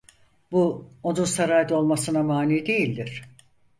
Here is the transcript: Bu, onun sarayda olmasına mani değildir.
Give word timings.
Bu, 0.51 0.89
onun 1.03 1.23
sarayda 1.25 1.75
olmasına 1.75 2.23
mani 2.23 2.65
değildir. 2.67 3.21